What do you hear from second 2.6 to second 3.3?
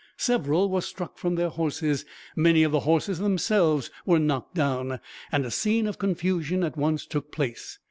of the horses,